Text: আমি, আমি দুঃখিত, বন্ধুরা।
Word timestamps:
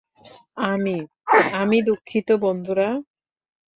আমি, 0.67 0.97
আমি 1.53 1.77
দুঃখিত, 1.81 2.27
বন্ধুরা। 2.43 2.89